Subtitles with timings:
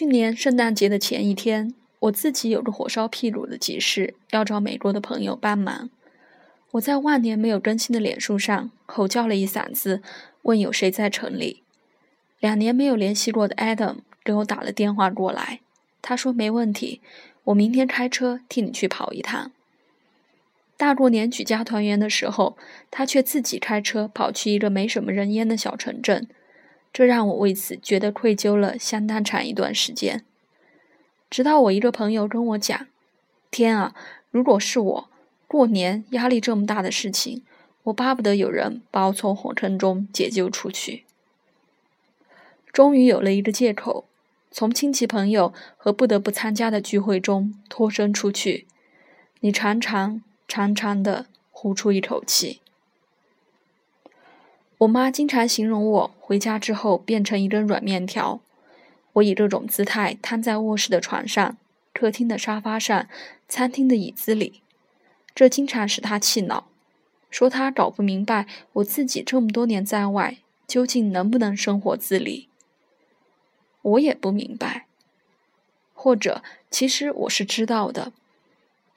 [0.00, 5.90] 去年圣诞节的前一天，我自己有着火烧屁股的急事，要找美国的朋友帮忙。
[6.70, 10.00] 我在万年没有更新的脸书上吼叫了一嗓子，
[10.44, 11.62] 问有谁在城里。
[12.38, 15.60] 两年没有联系过的 Adam 给我打了电话过来，
[16.00, 17.02] 他说没问题，
[17.44, 19.52] 我明天开车替你去跑一趟。
[20.78, 22.56] 大过年举家团圆的时候，
[22.90, 26.26] 他却自己开车跑去一个没什么人烟的小城镇，
[26.92, 30.24] 这让我为此觉得愧疚了相当长一段时间。
[31.28, 32.86] 直到我一个朋友跟我讲
[33.50, 33.94] ：“天啊，
[34.30, 35.08] 如果是我，
[35.46, 37.42] 过年压力这么大的事情，
[37.84, 41.04] 我巴不得有人把我从火坑中解救出去。”
[42.72, 44.04] 终于有了一个借口，
[44.50, 48.66] 从亲戚朋友和不得不参加的聚会中脱身出去。
[49.40, 50.22] 你常常。
[50.52, 52.60] 长长的呼出一口气。
[54.80, 58.40] 我妈经常形容我回家之后变成一根软面条。
[59.12, 61.58] 我以这种姿态瘫在卧室的床上、
[61.92, 63.06] 客厅的沙发上、
[63.46, 64.62] 餐厅的椅子里，
[65.34, 66.68] 这经常使她气恼，
[67.28, 72.48] 说她搞不明白我自己这么多年在外究竟能不能生活自理。
[73.82, 74.86] 我也不明白，
[75.92, 78.12] 或者其实我是知道的。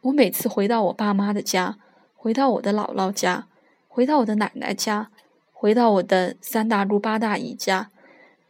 [0.00, 1.76] 我每次回到我爸妈的家，
[2.14, 3.46] 回到我的姥姥家，
[3.88, 5.10] 回到我的奶奶家，
[5.58, 7.90] 回到我的三大姑八大姨家，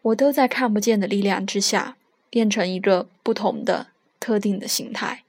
[0.02, 1.96] 我都在看不见的力量之下，
[2.28, 3.86] 变成一个不同的、
[4.18, 5.22] 特定的形态。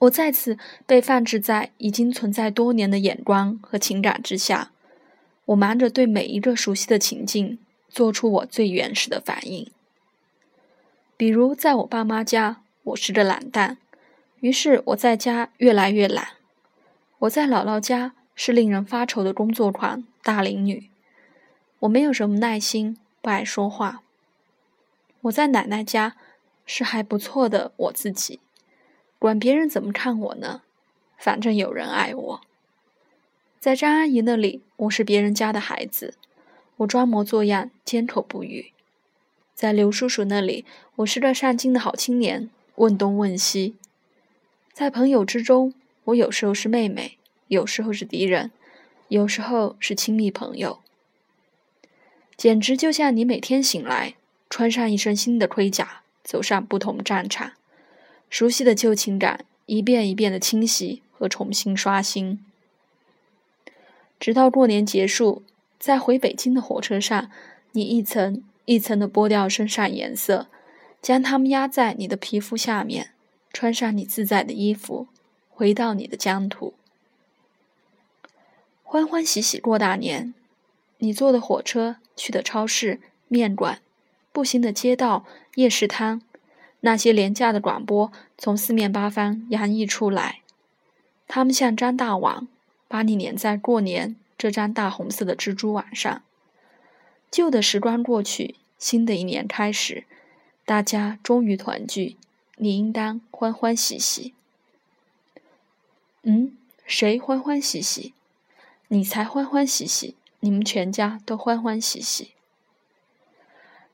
[0.00, 4.70] 我再次被放置在已经存在多年的眼光和情感之下，
[5.46, 7.58] 我忙着对每一个熟悉的情境
[7.88, 9.70] 做出我最原始的反应。
[11.16, 13.78] 比如，在我爸妈家，我是个懒蛋。
[14.40, 16.28] 于是我在家越来越懒。
[17.20, 20.90] 我在姥姥家是令人发愁的工作狂大龄女。
[21.80, 24.02] 我没有什么耐心，不爱说话。
[25.22, 26.16] 我在奶奶家
[26.64, 28.40] 是还不错的我自己，
[29.18, 30.62] 管别人怎么看我呢？
[31.18, 32.40] 反正有人爱我。
[33.58, 36.14] 在张阿姨那里，我是别人家的孩子，
[36.76, 38.72] 我装模作样，缄口不语。
[39.54, 40.64] 在刘叔叔那里，
[40.96, 43.76] 我是个上进的好青年，问东问西。
[44.72, 45.74] 在朋友之中，
[46.04, 47.18] 我有时候是妹妹，
[47.50, 48.52] 有时候是敌人，
[49.08, 50.78] 有时候是亲密朋友。
[52.36, 54.14] 简直就像你每天醒来，
[54.48, 57.54] 穿上一身新的盔甲，走上不同战场，
[58.28, 62.38] 熟悉的旧情感一遍一遍的清洗和重新刷新，
[64.20, 65.42] 直到过年结束，
[65.80, 67.32] 在回北京的火车上，
[67.72, 70.46] 你一层一层的剥掉身上颜色，
[71.02, 73.10] 将它们压在你的皮肤下面。
[73.52, 75.08] 穿上你自在的衣服，
[75.48, 76.74] 回到你的疆土，
[78.92, 80.34] 欢欢喜喜过大年。
[80.98, 83.80] 你坐的火车，去的超市、面馆，
[84.32, 85.24] 步行的街道、
[85.54, 86.20] 夜市摊，
[86.80, 90.40] 那些廉价的广播从四面八方洋溢出来，
[91.28, 92.48] 它们像张大网，
[92.88, 96.22] 把你粘在过年这张大红色的蜘蛛网上。
[97.30, 100.02] 旧的时光过去，新的一年开始，
[100.64, 102.16] 大家终于团聚。
[102.56, 104.34] 你应当欢欢喜喜。
[106.24, 108.12] 嗯，谁欢欢喜喜？
[108.92, 112.32] 你才欢欢喜喜，你们全家都欢欢喜喜。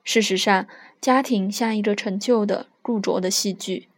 [0.03, 0.67] 事实上，
[0.99, 3.89] 家庭像一个陈旧的、固着的戏剧，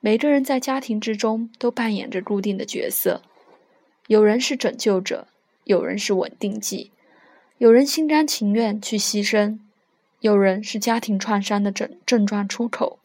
[0.00, 3.22] 每个人在家庭之中都扮演着固定的角色。
[4.08, 5.28] 有人是拯救者，
[5.62, 6.90] 有人是稳定剂，
[7.58, 9.60] 有人心甘情愿去牺牲，
[10.18, 12.98] 有人是家庭创伤的症症状出口。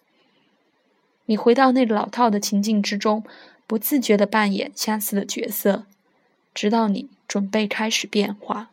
[1.27, 3.23] 你回到那个老套的情境之中，
[3.67, 5.85] 不自觉地扮演相似的角色，
[6.53, 8.69] 直到你准备开始变化。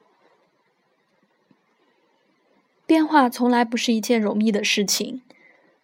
[2.87, 5.23] 变化从来不是一件容易的事情，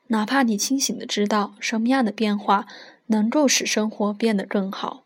[0.08, 2.66] 哪怕你清醒地知道什么样的变化
[3.06, 5.04] 能够使生活变得更好，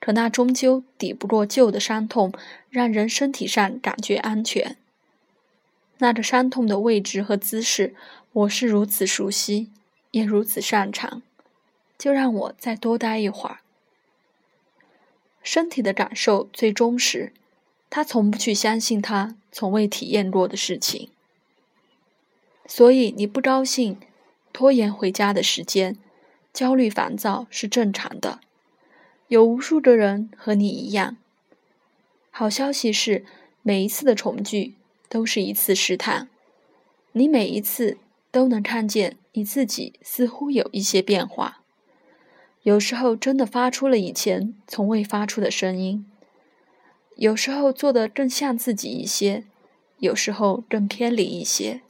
[0.00, 2.32] 可那终究抵不过旧的伤痛，
[2.70, 4.76] 让人身体上感觉安全。
[5.98, 7.94] 那个伤痛的位置和姿势，
[8.32, 9.70] 我是如此熟悉。
[10.10, 11.20] 也如此擅长，
[11.98, 13.58] 就让我再多待一会儿。
[15.42, 17.32] 身体的感受最忠实，
[17.88, 21.10] 他从不去相信他从未体验过的事情。
[22.66, 23.98] 所以你不高兴，
[24.52, 25.96] 拖延回家的时间，
[26.52, 28.40] 焦虑烦躁是正常的。
[29.28, 31.16] 有无数个人和你一样。
[32.30, 33.24] 好消息是，
[33.62, 34.74] 每一次的重聚
[35.08, 36.28] 都是一次试探，
[37.12, 37.98] 你每一次。
[38.30, 41.62] 都能看见你自己似乎有一些变化，
[42.68, 46.04] 有时候真的发出了以前从未发出的声音，
[47.16, 49.44] 有时候做得更像自己一些，
[50.00, 51.80] 有时候更偏离一些。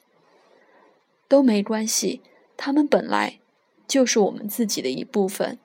[1.27, 2.21] 都没关系，
[2.57, 3.41] 他们本来
[3.89, 5.59] 就是我们自己的一部分。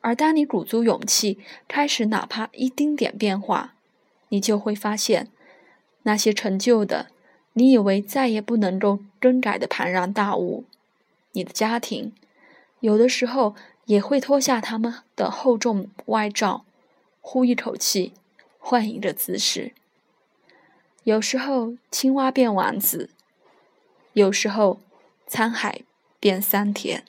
[0.00, 3.74] 而当你鼓足勇气，开始哪怕一丁点变化，
[4.28, 5.26] 你就会发现，
[6.04, 7.08] 那些陈旧的、
[7.54, 10.62] 你以为再也不能够更改的庞然大物，
[11.32, 12.12] 你的家庭，
[12.78, 13.56] 有的时候
[13.86, 16.64] 也会脱下他们的厚重外罩，
[17.20, 18.12] 呼一口气，
[18.58, 19.72] 换一个姿势。
[21.02, 23.10] 有时候青蛙变王子，
[24.14, 24.80] 有时候
[25.28, 25.82] 沧海
[26.18, 27.04] 变桑田。